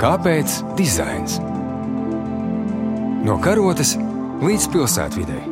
[0.00, 1.34] Kāpēc dizains?
[3.26, 3.98] No karotes
[4.40, 5.49] līdz pilsētvidai.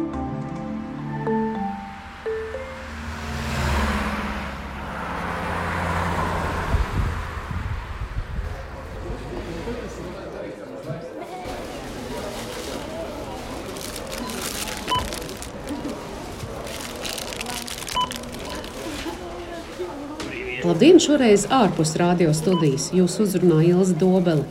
[21.08, 24.42] Šoreiz ārpus radio studijas jūs uzrunā Ilza Dobele.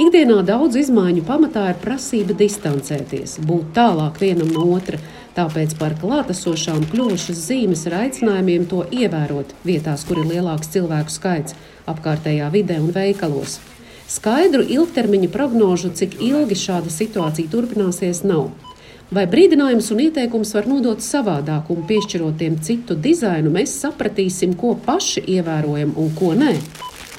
[0.00, 4.96] Ikdienā daudz izmaiņu pamatā ir prasība distancēties, būt tālāk vienam no otra.
[5.36, 11.58] Tāpēc par klātesošām kļuvušas zīmes ar aicinājumiem to ievērot vietās, kur ir lielāks cilvēku skaits,
[11.92, 13.58] apkārtējā vidē un veikalos.
[14.08, 18.48] Skaidru ilgtermiņa prognožu, cik ilgi šāda situācija turpināsies, nav.
[19.10, 24.76] Vai brīdinājums un ieteikums var nodot savādāk un piešķirot tiem citu dizainu, mēs sapratīsim, ko
[24.84, 26.52] paši ievērojam un ko nē.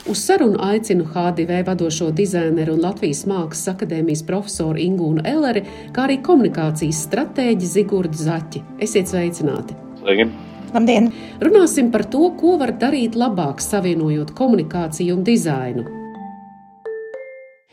[0.07, 6.21] Uz sarunu aicinu HDV vadošo dizaineru un Latvijas Mākslas akadēmijas profesoru Ingūnu Elleri, kā arī
[6.23, 8.63] komunikācijas stratēģi Zigurdu Zaķi.
[8.87, 9.75] Esiet sveicināti!
[9.99, 10.31] Sveiki.
[10.71, 11.11] Labdien!
[11.43, 16.00] Runāsim par to, ko var darīt labāk, savienojot komunikāciju un dizainu.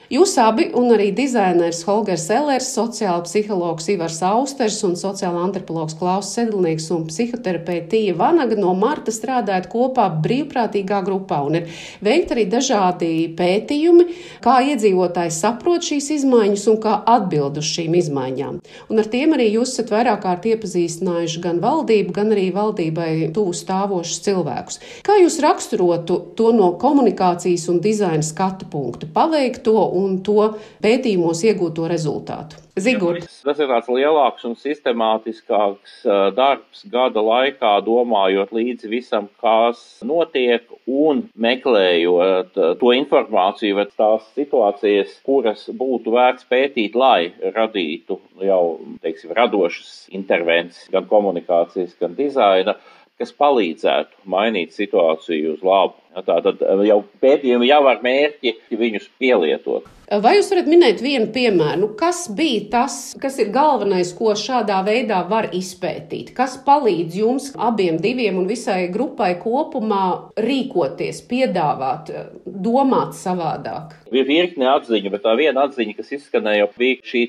[0.09, 6.31] Jūs abi, un arī dizainers Holgers Ellers, sociāla psihologs Ivars Austers un sociāla antropologs Klaus
[6.33, 12.47] Sedlnieks un psihoterapeita Tīja Vanaga no marta strādājat kopā brīvprātīgā grupā un ir veikt arī
[12.49, 14.07] dažādi pētījumi,
[14.41, 18.57] kā iedzīvotāji saprot šīs izmaiņas un kā atbild uz šīm izmaiņām.
[18.89, 23.53] Un ar tiem arī jūs esat vairāk kārt iepazīstinājuši gan valdību, gan arī valdībai tuvu
[23.61, 24.81] stāvošus cilvēkus.
[25.05, 30.53] Kā jūs raksturotu to no komunikācijas un dizaina skatu punktu, paveikto un to
[30.85, 32.63] pētījumos iegūto rezultātu.
[32.79, 33.25] Zigurd.
[33.43, 36.05] Tas ir tāds lielāks un sistemātiskāks
[36.37, 45.17] darbs gada laikā, domājot līdzi visam, kas notiek un meklējot to informāciju vai tās situācijas,
[45.27, 48.63] kuras būtu vērts pētīt, lai radītu jau,
[49.03, 52.79] teiksim, radošas intervences gan komunikācijas, gan dizaina
[53.19, 55.97] kas palīdzētu mainīt situāciju uz labu.
[56.15, 59.87] Tātad jau pētījumi jau ar mērķi viņus pielietot.
[60.09, 61.79] Vai jūs varat minēt vienu piemēru?
[61.83, 66.31] Nu, kas bija tas, kas ir galvenais, ko šādā veidā var izpētīt?
[66.37, 72.09] Kas palīdz jums abiem diviem un visai grupai kopumā rīkoties, piedāvāt,
[72.49, 73.99] domāt savādāk?
[74.09, 77.27] Bija virkne atziņu, bet tā viena atziņa, kas izskanēja, bija šī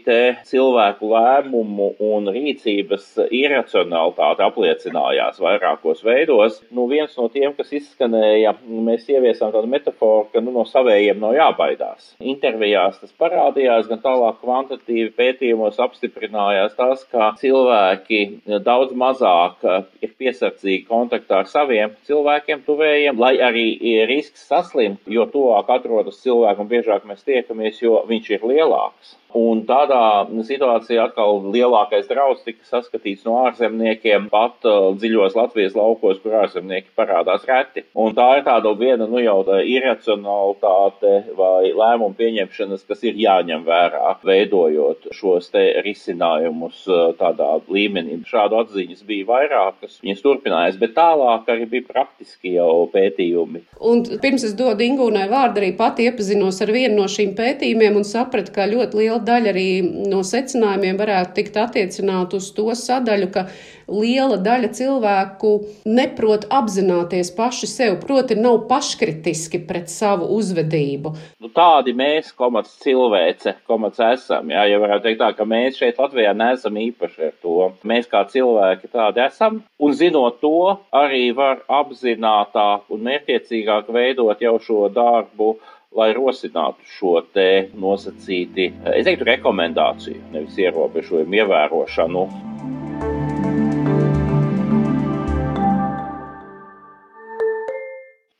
[0.47, 6.61] cilvēku lēmumu un rīcības iracionalitāte apliecinājās vairākos veidos.
[6.71, 11.35] Nu, viens no tiem, kas izskanēja, mēs ieviesām tādu metaforu, ka nu, no savējiem nav
[11.37, 12.13] jābaidās.
[12.19, 18.19] Intervija teorijās tas parādījās, gan tālāk kvantitīvi pētījumos apstiprinājās tas, ka cilvēki
[18.63, 25.25] daudz mazāk eh, ir piesardzīgi kontaktā ar saviem cilvēkiem, tuvējiem, lai arī risks saslimt, jo
[25.25, 29.18] tuvāk atrodas cilvēkam, biežāk mēs tiekamies, jo viņš ir lielāks.
[29.37, 36.17] Un tādā situācijā atkal lielākais draudz tika saskatīts no ārzemniekiem, pat uh, dziļos Latvijas laukos,
[36.23, 37.83] kur ārzemnieki parādās reti.
[37.93, 43.67] Un tā ir tāda viena, nu jau tā iracionalitāte vai lēmumu pieņemšanas, kas ir jāņem
[43.67, 48.17] vērā, veidojot šos te risinājumus uh, tādā līmenī.
[48.29, 53.61] Šādu atziņas bija vairākas, viņas turpinājās, bet tālāk arī bija praktiski jau pētījumi.
[53.85, 58.07] Un pirms es dodu Ingūnai vārdu, arī pati iepazinos ar vienu no šīm pētījumiem un
[58.07, 63.31] sapratu, ka ļoti liela liela daļa arī no secinājumiem varētu tikt attiecināt uz to sadaļu,
[63.31, 63.47] ka
[63.87, 71.13] liela daļa cilvēku neprot apzināties paši sev, proti, nav paškritiski pret savu uzvedību.
[71.41, 74.49] Nu, tādi mēs, komats cilvēce, komats esam.
[74.49, 77.71] Jā, ja varētu teikt tā, ka mēs šeit Latvijā neesam īpaši ar to.
[77.83, 84.57] Mēs kā cilvēki tādi esam, un zinot to, arī var apzinātāk un mērķiecīgāk veidot jau
[84.61, 85.57] šo darbu
[85.97, 92.25] lai rosinātu šo te nosacīti, es teiktu, rekomendāciju, nevis ierobežojumu ievērošanu.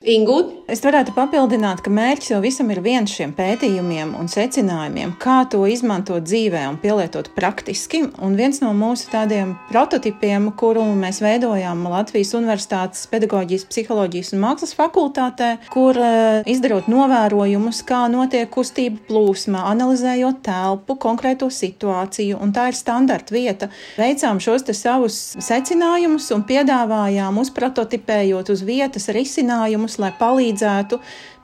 [0.09, 0.55] Ingut?
[0.69, 5.63] Es varētu papildināt, ka mērķis jau visam ir viens šiem pētījumiem un secinājumiem, kā to
[5.69, 8.03] izmantot dzīvē un pielietot praktiski.
[8.21, 14.75] Un viens no mūsu tādiem prototipiem, kuru mēs veidojām Latvijas Universitātes pedagoģijas, psiholoģijas un mākslas
[14.77, 22.69] fakultātē, kur eh, izdarot novērojumus, kā notiek kustība plūsma, analizējot telpu, konkrēto situāciju, un tā
[22.71, 23.69] ir standarta vieta.
[23.97, 30.99] Veicām šos savus secinājumus un piedāvājām uzprototipējot uz vietas risinājumus, lai palīdzētu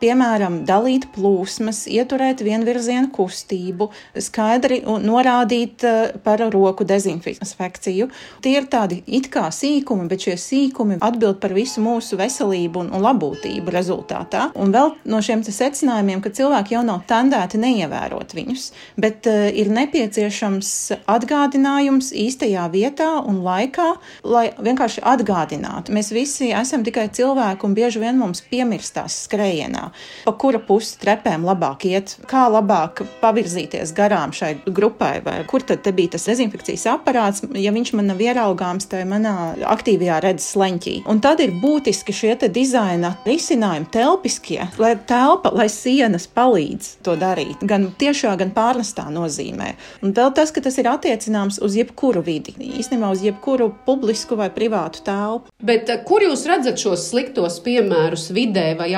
[0.05, 3.89] piemēram, dalīt plūsmas, ieturēt vienvirzienu kustību,
[4.21, 8.09] skaidri norādīt eh, par roku dezinfekciju.
[8.45, 12.91] Tie ir tādi it kā sīkumi, bet šie sīkumi atbild par visu mūsu veselību un,
[12.95, 14.49] un labklājību rezultātā.
[14.59, 18.67] Un vēl no šiem secinājumiem, ka cilvēki jau nav tendēti neievērot viņus,
[19.01, 20.71] bet uh, ir nepieciešams
[21.11, 23.87] atgādinājums īstajā vietā un laikā,
[24.27, 25.95] lai vienkārši atgādinātu.
[25.95, 29.87] Mēs visi esam tikai cilvēki un bieži vien mums piemirstās skrējienā,
[30.25, 35.85] pa kura pusi trepēm labāk iet, kā labāk pavirzīties garām šai grupai, vai kur tad
[35.95, 39.35] bija tas dezinfekcijas aparāts, ja viņš man nav ieraugāms tajā manā
[39.75, 40.95] aktīvajā redzes leņķī.
[41.11, 47.63] Un tad ir būtiski šie dizaina risinājumi, telpiskie, lai telpa, lai sienas palīdz to darīt,
[47.65, 49.73] gan tiešā, gan pārnestā nozīmē.
[50.05, 54.49] Un vēl tas, ka tas ir attiecināms uz jebkuru vidi, īstenībā uz jebkuru publisku vai
[54.53, 55.53] privātu telpu.
[55.65, 58.91] Bet eh, kur jūs redzat šos sliktos piemērus vidē vai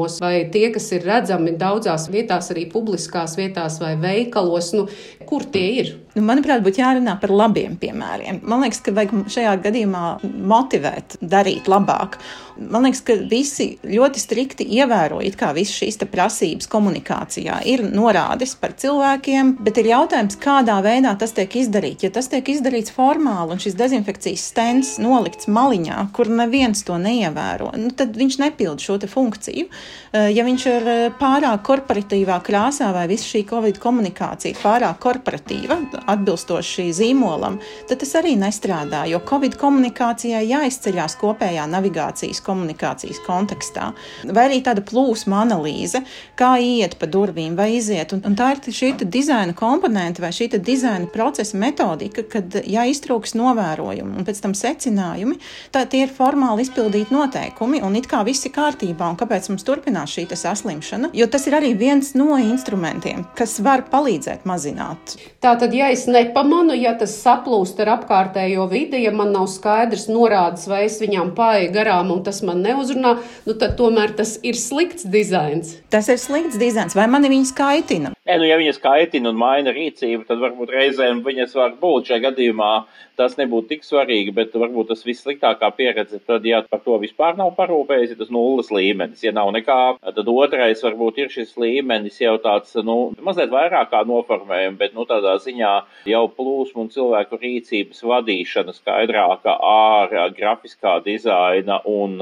[0.00, 4.88] aicinājumos, vai tie, kas ir redzami daudzās vietās, arī publiskās vietās vai veikalos, nu,
[5.26, 5.96] kur tie ir?
[6.16, 8.40] Nu, manuprāt, būtu jārunā par labiem piemēriem.
[8.50, 10.04] Man liekas, ka vajag šajā gadījumā
[10.50, 12.18] motivēt, darīt labāk.
[12.60, 15.20] Man liekas, ka visi ļoti strikti ievēro
[15.54, 17.60] visas šīs prasības komunikācijā.
[17.70, 22.04] Ir norādes par cilvēkiem, bet ir jautājums, kādā veidā tas tiek izdarīts.
[22.04, 27.70] Ja tas tiek izdarīts formāli un šis dezinfekcijas stends nolikts maliņā, kur neviens to neievēro,
[27.80, 29.70] nu, tad viņš nepild šo funkciju.
[30.12, 35.00] Eh, ja viņš ir eh, pārāk korporatīvā krāsā vai visa šī covid komunikācija ir pārāk
[35.00, 35.78] korporatīva,
[36.08, 37.58] atbilstoši zīmolam,
[37.88, 43.90] tad tas arī nestrādā, jo Covid komunikācijai jāizceļās kopējā navigācijas komunikācijas kontekstā.
[44.30, 46.02] Vai arī tāda plūsma analīze,
[46.38, 48.14] kā iet pa durvīm vai iziet.
[48.16, 54.18] Un, un tā ir šī dizaina komponente vai šī dizaina procesa metodika, kad jāiztrūks novērojumi
[54.20, 55.38] un pēc tam secinājumi,
[55.74, 59.66] tad tie ir formāli izpildīti noteikumi un it kā viss ir kārtībā un kāpēc mums
[59.66, 65.16] turpinās šī saslimšana, jo tas ir arī viens no instrumentiem, kas var palīdzēt mazināt.
[65.42, 70.68] Tātad, ja es nepamanu, ja tas saplūst ar apkārtējo vidi, ja man nav skaidrs norādes,
[70.70, 73.16] vai es viņām pārēju garām un tas man neuzrunā,
[73.46, 75.76] nu tad tomēr tas ir slikts dizains.
[75.92, 78.14] Tas ir slikts dizains, vai mani viņas kaitina?
[78.30, 82.10] Nē, nu, ja viņas kaitina un maina rīcību, tad varbūt reizēm viņas var būt.
[82.10, 82.72] Šajā gadījumā
[83.18, 87.52] tas nebūtu tik svarīgi, bet varbūt tas vissliktākā pieredze, tad, ja par to vispār nav
[87.58, 89.24] parūpējies, ir tas nulles līmenis.
[89.26, 94.04] Ja nav nekā, tad otrais varbūt ir šis līmenis jau tāds, nu, mazliet vairāk kā
[94.08, 95.74] noformējumi, bet, nu, tādā ziņā
[96.08, 102.18] jau plūsmu un cilvēku rīcības vadīšana skaidrāka ar grafiskā dizaina un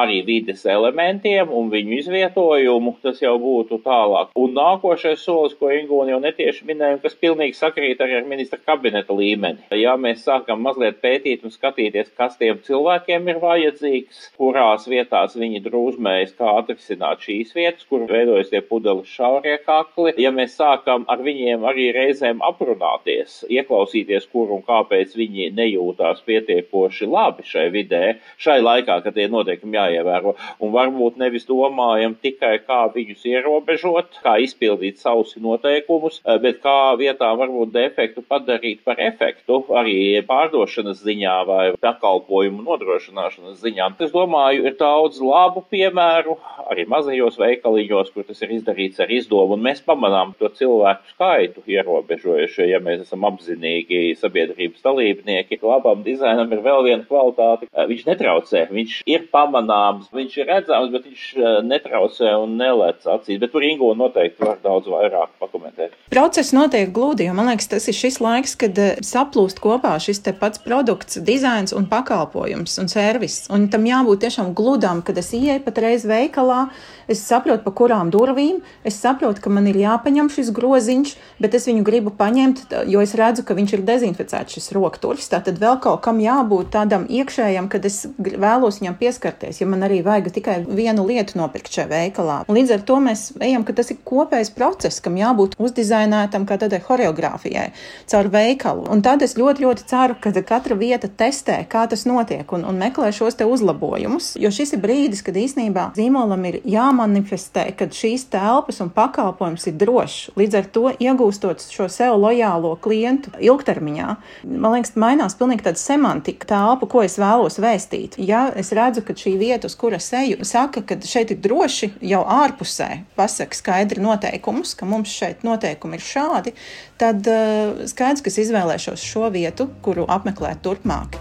[0.00, 4.32] arī vides elementiem un viņu izvietojumu, tas jau būtu tālāk.
[4.38, 9.14] Un nākošais solis, ko Ingūna jau netieši minēja, kas pilnīgi sakrīt arī ar ministra kabineta
[9.16, 9.66] līmeni.
[9.80, 15.62] Ja mēs sākam mazliet pētīt un skatīties, kas tiem cilvēkiem ir vajadzīgs, kurās vietās viņi
[15.64, 21.22] drūzmējas, kā atrisināt šīs vietas, kur veidojas tie pudeles šaurie kakli, ja mēs sākam ar
[21.24, 28.04] viņiem arī reizēm aprunāties, ieklausīties, kur un kāpēc viņi nejūtās pietiekoši labi šai vidē,
[28.40, 30.34] šai laikā, kad tie noteikumi jāievēro.
[30.60, 36.96] Un varbūt nevis domājam tikai, kā viņus ierobežot, kā izpildīt savus noteikumus, eh, bet kā
[36.98, 43.90] vietā varbūt defektu padarīt par efektu arī pārdošanas ziņā vai pakalpojumu nodrošināšanas ziņā.
[44.00, 46.36] Es domāju, ir daudz labu piemēru
[46.70, 51.62] arī mazajos veikaliņos, kur tas ir izdarīts ar izdomu, un mēs pamanām to cilvēku skaitu
[51.66, 55.60] ierobežojuši, ja mēs esam apzinīgi sabiedrības dalībnieki.
[55.62, 57.68] Labam dizainam ir vēl viena kvalitāte.
[57.72, 62.56] Eh, viņš netraucē, viņš ir pamanāms pamanāms, viņš ir redzams, bet viņš eh, netraucē un
[62.58, 63.40] nelec acīs.
[63.40, 65.94] Bet tur Ingo noteikti var daudz vairāk pakomentēt.
[66.10, 70.22] Process notiek glūdi, jo man liekas, tas ir šis laiks, kad eh, saplūst kopā šis
[70.24, 73.44] te pats produkts, dizains un pakalpojums un servis.
[73.50, 76.68] Un tam jābūt tiešām gludam, kad es ieeju patreiz veikalā,
[77.10, 81.66] es saprotu, pa kurām durvīm, es saprotu, ka man ir jāpaņem šis groziņš, bet es
[81.70, 85.30] viņu gribu paņemt, jo es redzu, ka viņš ir dezinficēts šis rokturis.
[85.30, 90.00] Tātad vēl kaut kam jābūt tādam iekšējam, kad es vēlos viņam pieskarties ja man arī
[90.06, 92.38] vajag tikai vienu lietu nopirkt šajā veikalā.
[92.48, 96.58] Un līdz ar to mēs ejam, ka tas ir kopējs process, kam jābūt uzdizainētam kā
[96.60, 97.70] tādai choreogrāfijai
[98.10, 98.86] caur veikalu.
[98.92, 102.80] Un tad es ļoti, ļoti ceru, ka katra vieta testē, kā tas notiek un, un
[102.80, 104.32] meklē šos te uzlabojumus.
[104.40, 109.78] Jo šis ir brīdis, kad īsnībā zīmolam ir jāmanifestē, ka šīs telpas un pakalpojums ir
[109.80, 110.34] drošs.
[110.40, 114.08] Līdz ar to iegūstot šo sev lojālo klientu ilgtermiņā,
[114.50, 118.18] man liekas, mainās pilnīgi tāda semantika telpa, ko es vēlos vēstīt.
[118.22, 121.90] Ja es redzu, ka šī vieta vieta, uz kuras eju, saka, ka šeit ir droši
[122.12, 122.88] jau ārpusē,
[123.18, 126.54] pasaka skaidri noteikumus, ka mums šeit noteikumi ir šādi,
[127.00, 131.20] tad uh, skaidrs, ka es izvēlēšos šo vietu, kuru apmeklēt turpmāk.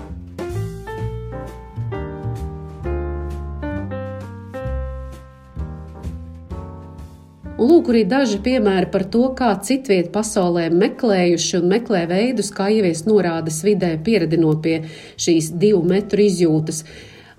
[7.59, 13.09] Lūk, arī daži piemēri par to, kā citviet pasaulē meklējuši un meklē veidus, kā ieviest
[13.09, 14.77] norādes vidē, pieredinot pie
[15.19, 16.85] šīs divu metru izjūtas.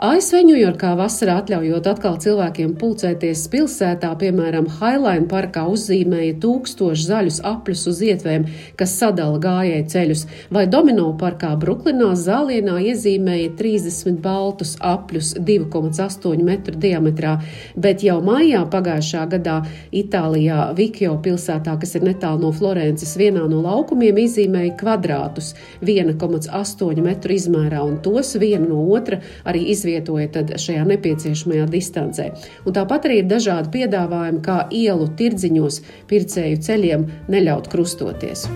[0.00, 7.82] ASV Ņujorkā vasarā atļaujot atkal cilvēkiem pulcēties pilsētā, piemēram, Highline parkā uzzīmēja tūkstoši zaļus apļus
[7.90, 8.46] uz ietvēm,
[8.80, 10.22] kas sadala gājēju ceļus,
[10.56, 17.34] vai Domino parkā Bruklinā zālienā iezīmēja 30 baltus apļus 2,8 metru diametrā,
[17.76, 19.58] bet jau maijā pagājušā gadā
[19.92, 25.52] Itālijā Vikjo pilsētā, kas ir netālu no Florences, vienā no laukumiem izzīmēja kvadrātus
[25.84, 32.30] 1,8 metru izmērā, un tos viena no otra arī izvietoja izvietoja šajā nepieciešamajā distancē.
[32.64, 38.48] Un tāpat arī ir dažādi piedāvājumi, kā ielu tirdziņos pircēju ceļiem neļaut krustoties.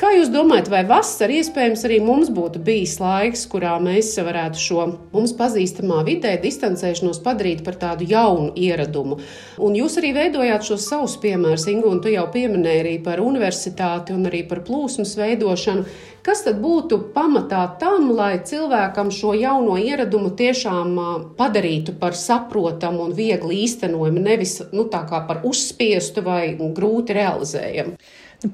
[0.00, 4.86] Kā jūs domājat, vai vasarā iespējams arī mums būtu bijis laiks, kurā mēs varētu šo
[5.12, 9.18] mums pazīstamā vidē distancēšanos padarīt par tādu jaunu ieradumu?
[9.60, 14.16] Un jūs arī veidojāt šos savus piemērus, Ingu, un tu jau pieminēji arī par universitāti
[14.16, 15.84] un arī par plūsmas veidošanu.
[16.26, 20.98] Kas tad būtu pamatā tam, lai cilvēkam šo jauno ieradumu tiešām
[21.38, 27.96] padarītu par saprotamu un viegli īstenojumu, nevis nu, tā kā par uzspiestu vai grūti realizējumu?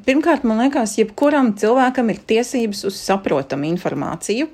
[0.06, 4.48] Pirmkārt, man liekas, jebkuram cilvēkam ir tiesības uz saprotamu informāciju,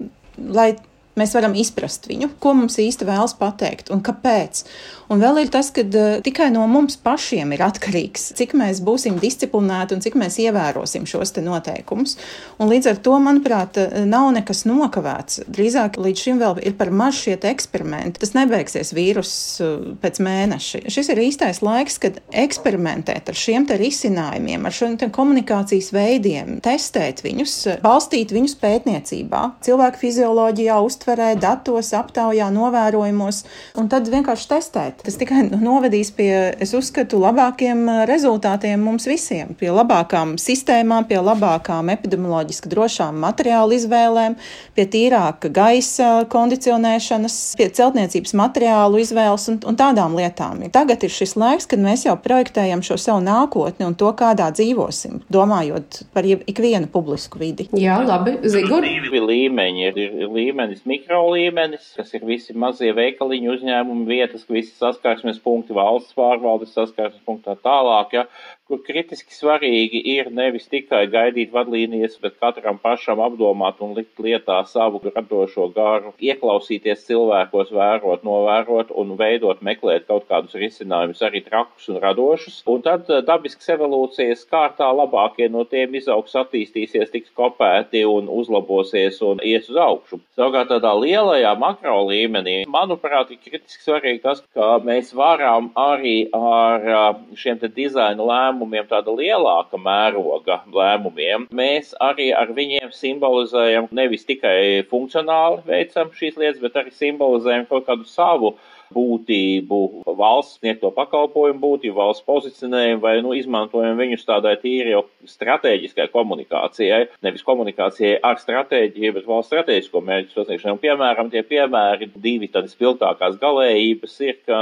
[0.52, 0.74] lai
[1.18, 4.64] mēs varam izprast viņu, ko mums īsti vēlas pateikt un kāpēc.
[5.12, 9.18] Un vēl ir tas, ka uh, tikai no mums pašiem ir atkarīgs, cik mēs būsim
[9.20, 12.16] disciplinēti un cik mēs ievērosim šos noteikumus.
[12.60, 13.78] Un līdz ar to, manuprāt,
[14.08, 15.42] nav nekas nokavēts.
[15.52, 18.20] Drīzāk līdz šim vēl ir par maz šie eksperimenti.
[18.22, 20.84] Tas nebeigsies vīrus uh, pēc mēneša.
[20.92, 27.54] Šis ir īstais laiks, kad eksperimentēt ar šiem risinājumiem, ar šiem komunikācijas veidiem, testēt viņus,
[27.84, 33.42] balstīt viņus pētniecībā, cilvēku fizioloģijā, uztverē, datos, aptaujā, novērojumos,
[33.78, 35.02] un tad vienkārši testēt.
[35.02, 41.90] Tas tikai novedīs pie, es uzskatu, labākiem rezultātiem mums visiem, pie labākām sistēmām, pie labākām
[41.90, 44.36] epidemioloģiski drošām materiālu izvēlēm,
[44.76, 50.62] pie tīrāka gaisa kondicionēšanas, pie celtniecības materiālu izvēles un, un tādām lietām.
[50.72, 55.24] Tagad ir šis laiks, kad mēs jau projektējam šo savu nākotni un to, kādā dzīvosim,
[55.32, 57.66] domājot par ikvienu publisku vidi.
[57.74, 58.84] Jā, labi, Zigur.
[58.84, 64.74] Divi līmeņi ir, ir līmenis, mikro līmenis, kas ir visi mazie veikaliņu uzņēmumi vietas, visi
[64.76, 68.26] saskarsmes punkti, valsts pārvaldes saskarsmes punkti tā tālāk, ja,
[68.72, 74.62] kur kritiski svarīgi ir nevis tikai gaidīt vadlīnijas, bet katram pašam apdomāt un likt lietā
[74.70, 81.90] savu radošo garu, ieklausīties cilvēkos, vērot, novērot un veidot, meklēt kaut kādus risinājumus arī trakus
[81.92, 82.62] un radošus.
[82.72, 89.20] Un tad eh, dabisks evolūcijas kārtā labākie no tiem izaugs, attīstīsies, tiks kopēti un uzlabosies
[89.26, 90.22] un ies uz augšu.
[90.38, 97.14] Savukārt tādā lielajā makro līmenī, manuprāt, ir kritiski svarīgi tas, ka mēs varam arī ar
[97.38, 104.82] šiem te dizaina lēmumiem, tāda lielāka mēroga lēmumiem, mēs arī ar viņiem simbolizējam nevis tikai
[104.90, 108.56] funkcionāli veicam šīs lietas, bet arī simbolizējam kaut kādu savu
[108.94, 109.80] būtību,
[110.18, 117.06] valsts sniegto pakalpojumu būtību, valsts pozicionējumu vai nu, izmantojam viņus tādai tīri jau strateģiskai komunikācijai,
[117.24, 120.80] nevis komunikācijai ar stratēģiju, bet valsts strateģisko mērķu sasniegšanai.
[120.82, 124.60] Piemēram, tie piemēri divi tādas spilgtākās galējības ir, ka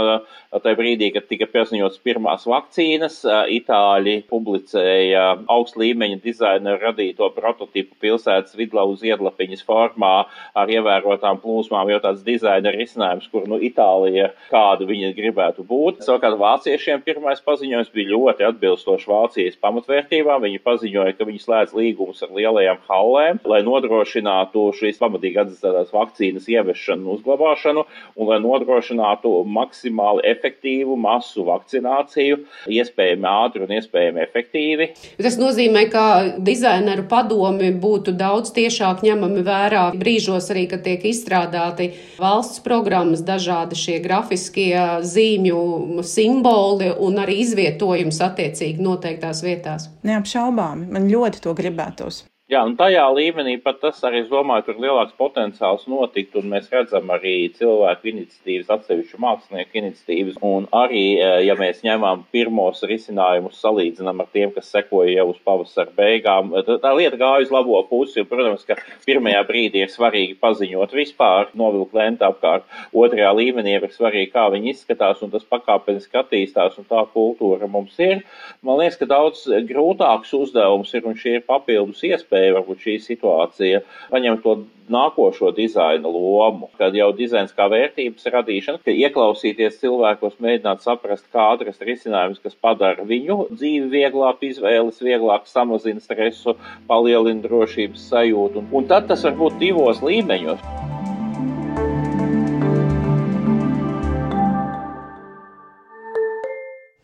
[0.57, 3.21] tajā brīdī, kad tika paziņotas pirmās vakcīnas,
[3.51, 10.13] Itāļi publicēja augst līmeņa dizaineru radīto prototipu pilsētas vidlauz iedlapiņas formā
[10.59, 16.03] ar ievērotām plūsmām, jo tāds dizaina risinājums, kur nu Itālija pie kāda viņa gribētu būt.
[16.05, 20.45] Savukārt vāciešiem pirmais paziņojums bija ļoti atbilstošs Vācijas pamatvērtībām.
[20.45, 26.49] Viņi paziņoja, ka viņi slēdz līgumus ar lielajām hallēm, lai nodrošinātu šīs pamatīgi atzīstās vakcīnas
[26.51, 27.85] ieviešanu un uzglabāšanu
[28.17, 34.91] un lai nodrošinātu maksimāli efektīvu masu vakcināciju, iespējami ātri un iespējami efektīvi.
[35.21, 36.05] Tas nozīmē, ka
[36.39, 43.79] dizaineru padomi būtu daudz tiešāk ņemami vērā brīžos arī, kad tiek izstrādāti valsts programmas, dažādi
[43.79, 44.75] šie grafiskie
[45.07, 49.89] zīmju simboli un arī izvietojums attiecīgi noteiktās vietās.
[50.07, 52.25] Neapšaubāmi, man ļoti to gribētos.
[52.51, 56.65] Jā, un tajā līmenī pat tas arī, es domāju, tur lielāks potenciāls notikt, un mēs
[56.73, 63.61] redzam arī cilvēku iniciatīvas, atsevišķu mākslinieku iniciatīvas, un arī, e, ja mēs ņemam pirmos risinājumus,
[63.63, 67.79] salīdzinām ar tiem, kas sekoja jau uz pavasara beigām, tā, tā lieta gāja uz labo
[67.87, 73.77] pusi, un, protams, ka pirmajā brīdī ir svarīgi paziņot vispār, novilkt lenti apkārt, otrajā līmenī
[73.79, 78.27] ir svarīgi, kā viņi izskatās, un tas pakāpeniski attīstās, un tā kultūra mums ir.
[78.67, 82.99] Man liekas, ka daudz grūtāks uzdevums ir, un šie ir papildus iespējas iespēja varbūt šī
[83.05, 83.81] situācija
[84.11, 84.55] paņemt to
[84.91, 91.53] nākošo dizaina lomu, kad jau dizains kā vērtības radīšana, ka ieklausīties cilvēkos, mēģināt saprast, kā
[91.55, 96.57] atrast risinājumus, kas padara viņu dzīvi vieglāku, izvēles vieglāk, samazina stresu,
[96.91, 98.67] palielina drošības sajūtu.
[98.73, 100.80] Un tad tas var būt divos līmeņos.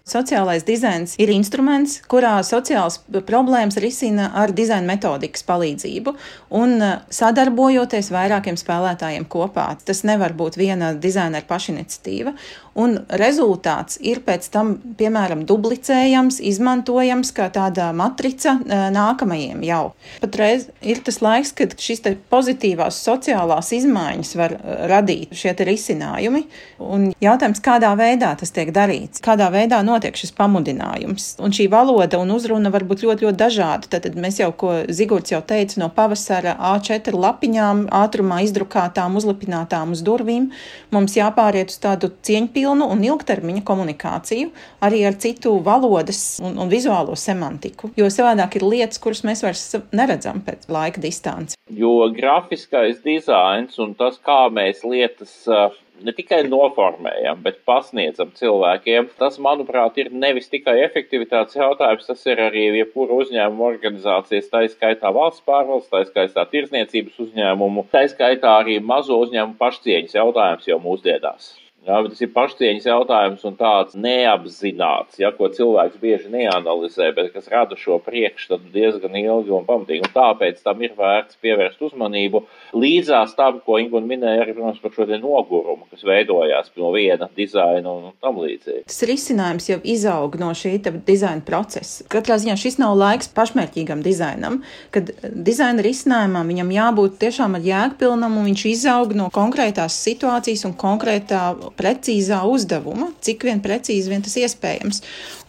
[0.07, 6.13] Sociālais dizains ir instruments, kurā sociālas problēmas risina ar dizaina metodikas palīdzību
[6.55, 9.65] un uh, sadarbojoties vairākiem spēlētājiem kopā.
[9.83, 12.37] Tas nevar būt viena dizaina pašiniciatīva.
[12.77, 19.83] Un rezultāts ir pēc tam, piemēram, duplicējams, izmantojams kā tāda matrica uh, nākamajiem jau.
[20.23, 26.47] Patreiz ir tas laiks, kad šīs pozitīvās sociālās izmaiņas var uh, radīt šie risinājumi.
[26.95, 31.35] Un jautājums, kādā veidā tas tiek darīts, kādā veidā notiek notiek šis pamudinājums.
[31.43, 33.91] Un šī valoda un uzruna var būt ļoti, ļoti dažāda.
[33.97, 40.05] Tad mēs jau, ko Zigorts jau teica, no pavasara A4 lapiņām, ātrumā izdrukātām, uzlipinātām uz
[40.07, 40.51] durvīm,
[40.95, 44.53] mums jāpāriet uz tādu cieņpilnu un ilgtermiņa komunikāciju
[44.85, 47.91] arī ar citu valodas un, un vizuālo semantiku.
[47.99, 49.65] Jo savādāk ir lietas, kuras mēs vairs
[49.97, 51.59] neredzam pēc laika distanci.
[51.73, 55.75] Jo grafiskais dizains un tas, kā mēs lietas uh,
[56.05, 59.11] ne tikai noformējam, bet pasniedzam cilvēkiem.
[59.21, 65.13] Tas, manuprāt, ir nevis tikai efektivitātes jautājums, tas ir arī jebkura uzņēmuma organizācijas, tā skaitā
[65.17, 71.55] valsts pārvaldes, tā skaitā tirzniecības uzņēmumu, tā skaitā arī mazo uzņēmumu pašcieņas jautājums jau mūsdienās.
[71.87, 77.29] Jā, bet tas ir pašcieņas jautājums un tāds neapzināts, ja, ko cilvēks bieži neanalizē, bet
[77.31, 80.03] kas rada šo priekšstatu diezgan ilgi un pamatīgi.
[80.03, 82.43] Un tāpēc tam ir vērts pievērst uzmanību
[82.75, 87.29] līdzās tam, ko Ingūna minēja arī, protams, par šo te nogurumu, kas veidojās no viena
[87.39, 88.83] dizaina un tam līdzīgi.
[88.91, 90.75] Tas risinājums jau izaug no šī
[91.07, 92.03] dizaina procesa.
[92.11, 94.59] Katrā ziņā šis nav laiks pašmērķīgam dizainam,
[94.91, 100.75] kad dizaina risinājumam viņam jābūt tiešām ar jēgpilnam un viņš izaug no konkrētās situācijas un
[100.83, 101.47] konkrētā
[101.77, 105.03] precīzā uzdevuma, cik vien precīzi vien tas iespējams.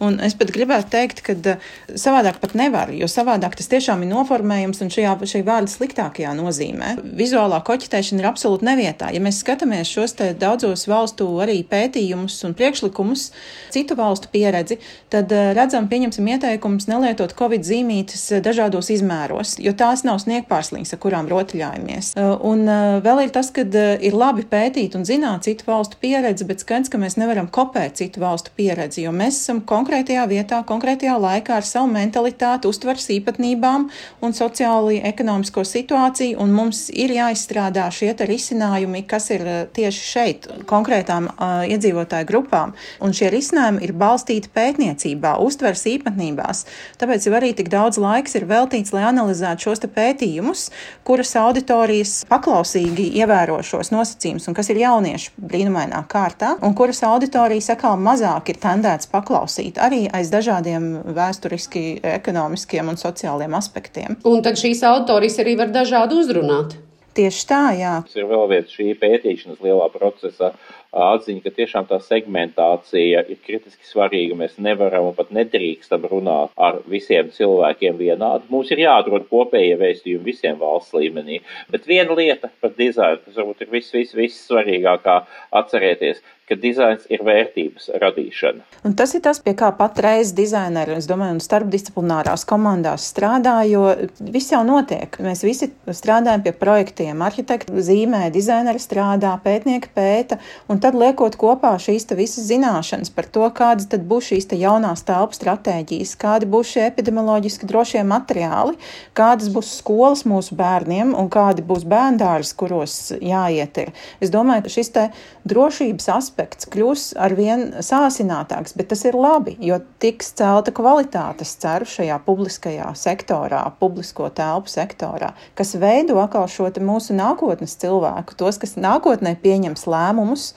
[0.04, 1.68] Un es pat gribētu teikt, ka uh,
[1.98, 6.94] savādāk pat nevar, jo savādāk tas tiešām ir noformējums un šajā, šajā vārda sliktākajā nozīmē.
[7.18, 9.10] Vizuālā koķitēšana ir absolūti nevietā.
[9.14, 13.28] Ja mēs skatāmies šos daudzos valstu arī pētījumus un priekšlikumus,
[13.74, 14.78] citu valstu pieredzi,
[15.12, 20.94] tad uh, redzam, pieņemsim ieteikumus nelietot Covid zīmītes uh, dažādos izmēros, jo tās nav sniegpārslīgs,
[20.94, 22.14] ar kurām rotaļājamies.
[22.48, 22.64] Un
[23.02, 26.88] vēl ir tas, ka ir labi pētīt un zināt citu valstu pieredzi pieredze, bet skaidrs,
[26.88, 31.66] ka mēs nevaram kopēt citu valstu pieredzi, jo mēs esam konkrētajā vietā, konkrētajā laikā ar
[31.66, 33.88] savu mentalitāti, uztveres īpatnībām
[34.24, 40.48] un sociāli ekonomisko situāciju, un mums ir jāizstrādā šie risinājumi, kas ir eh, tieši šeit,
[40.68, 42.72] konkrētām uh, iedzīvotāju grupām.
[43.04, 46.64] Un šie risinājumi ir balstīti pētniecībā, uztveres īpatnībās.
[47.00, 50.68] Tāpēc arī tik daudz laiks ir veltīts, lai analizētu šos pētījumus,
[51.06, 57.70] kuras auditorijas paklausīgi ievēro šos nosacījumus un kas ir jaunieši brīnumainā kārtā, un kuras auditorijas
[57.74, 64.18] atkal mazāk ir tendēts paklausīt arī aiz dažādiem vēsturiski, ekonomiskiem un sociāliem aspektiem.
[64.28, 66.78] Un tad šīs auditorijas arī var dažādi uzrunāt.
[67.18, 67.94] Tieši tā, jā.
[68.06, 70.52] Tas ir vēl viens šī pētīšanas lielā procesa
[70.94, 74.36] atziņa, ka tiešām tā segmentācija ir kritiski svarīga.
[74.38, 78.48] Mēs nevaram un pat nedrīkstam runāt ar visiem cilvēkiem vienādi.
[78.52, 81.42] Mums ir jāatrod kopējie vēstījumi visiem valsts līmenī.
[81.72, 85.20] Bet viena lieta par dizainu, kas varbūt ir viss, viss, viss svarīgākā
[85.60, 88.64] atcerēties, ka dizains ir vērtības radīšana.
[88.88, 93.84] Un tas ir tas, pie kā patreiz dizaineri, es domāju, un starpdisciplinārās komandās strādā, jo
[94.20, 95.18] viss jau notiek.
[95.24, 97.20] Mēs visi strādājam pie projektiem.
[97.26, 100.38] Arhitekti zīmē, dizaineri strādā, pētnieki pēta,
[100.70, 105.36] un tad liekot kopā šīs visas zināšanas par to, kādas tad būs šīs jaunās telpu
[105.36, 108.78] stratēģijas, kādi būs šie epidemioloģiski drošie materiāli,
[109.18, 113.92] kādas būs skolas mūsu bērniem un kādi būs bērndārs, kuros jāiet ir.
[114.24, 115.04] Es domāju, ka šis te
[115.48, 121.84] drošības aspekts aspekts kļūs arvien sāsinātāks, bet tas ir labi, jo tiks celta kvalitātes ceru
[121.84, 128.76] šajā publiskajā sektorā, publisko telpu sektorā, kas veido atkal šo mūsu nākotnes cilvēku, tos, kas
[128.78, 130.52] nākotnē pieņems lēmumus,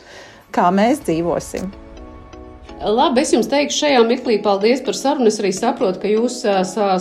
[0.54, 1.91] kā mēs dzīvosim.
[2.82, 5.30] Labi, es jums teikšu šajā mirklī paldies par sarunu.
[5.30, 6.40] Es arī saprotu, ka jūs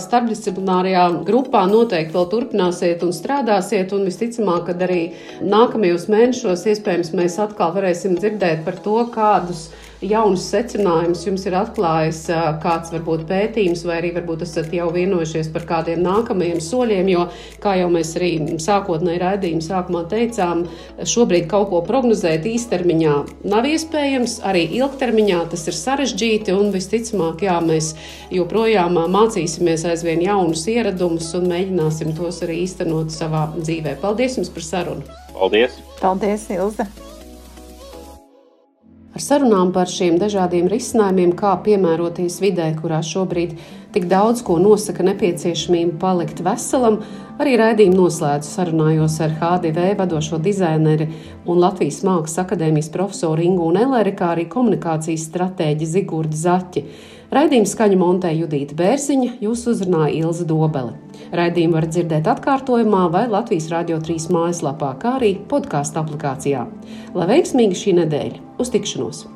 [0.05, 5.01] starpdisciplinārajā grupā noteikti vēl turpināsiet un strādāsiet, un visticamāk, ka arī
[5.41, 12.21] nākamajos mēnešos iespējams mēs atkal varēsim dzirdēt par to, kādus jaunus secinājumus jums ir atklājis
[12.63, 17.27] kāds varbūt pētījums, vai arī varbūt esat jau vienojušies par kādiem nākamajiem soļiem, jo,
[17.63, 20.65] kā jau mēs arī sākotnēji raidījuma sākumā teicām,
[21.13, 23.15] šobrīd kaut ko prognozēt īstermiņā
[23.51, 27.93] nav iespējams, arī ilgtermiņā tas ir sarežģīti un visticamāk, jā, mēs
[28.33, 33.97] joprojām mācīsimies aizvien jaunus ieradumus un mēģināsim tos arī īstenot savā dzīvē.
[34.01, 35.21] Paldies jums par sarunu!
[35.37, 35.79] Paldies!
[36.01, 37.10] Paldies, Ilze!
[39.21, 43.51] Ar sarunām par šiem dažādiem risinājumiem, kā piemēroties vidē, kurā šobrīd
[43.93, 46.97] tik daudz ko nosaka nepieciešamība palikt veselam,
[47.37, 51.05] arī raidījumu noslēdzu sarunājos ar HDV vadošo dizaineri
[51.45, 56.87] un Latvijas Mākslas akadēmijas profesoru Ingu Neleri, kā arī komunikācijas stratēģi Zigurdu Zaķi.
[57.31, 60.97] Raidījumu skaņu montē Judīta Bērziņa, jūs uzrunāja Ilza Dobele.
[61.31, 66.67] Raidījumu var dzirdēt atkārtojumā vai Latvijas Rādio 3 mājaslapā, kā arī podkāstu aplikācijā.
[67.15, 68.49] Lai veiksmīga šī nedēļa!
[68.59, 69.29] Uz tikšanos!